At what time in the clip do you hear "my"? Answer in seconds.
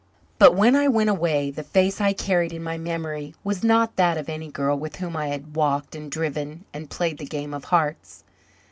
2.63-2.75